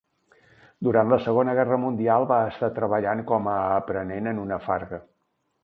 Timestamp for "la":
1.13-1.19